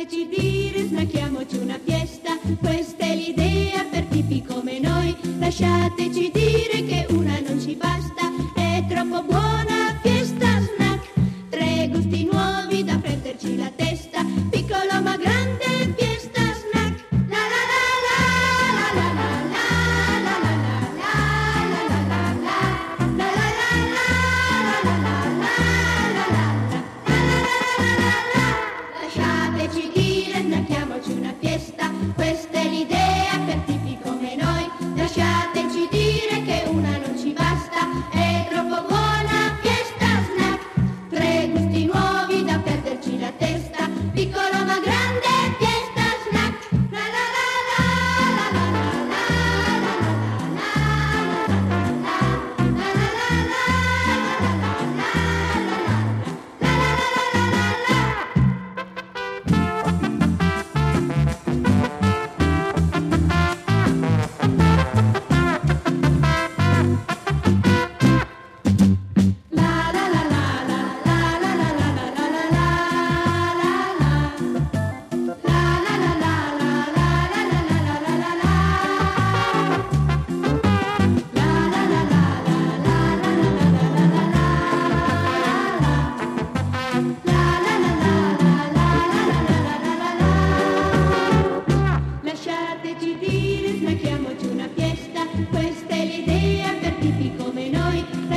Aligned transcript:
Fateci 0.00 0.28
dire, 0.28 0.86
smachiamoci 0.86 1.58
una 1.58 1.78
fiesta, 1.84 2.38
questa 2.58 3.04
è 3.04 3.14
l'idea 3.14 3.84
per 3.84 4.04
tipi 4.04 4.42
come 4.42 4.78
noi. 4.78 5.14
Lasciateci 5.38 6.30
dire 6.32 6.86
che 6.86 7.04
una 7.10 7.38
non 7.40 7.60
ci 7.60 7.74
basta, 7.74 8.32
è 8.54 8.82
troppo 8.88 9.22
buona 9.24 9.98
fiesta 10.00 10.46
snack. 10.58 11.10
Tre 11.50 11.90
gusti 11.92 12.26
nuovi 12.32 12.82
da 12.82 12.96
prenderci 12.96 13.58
la 13.58 13.70
testa, 13.76 14.24
piccolo 14.48 14.99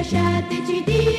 așa 0.04 0.48
decidit 0.50 1.13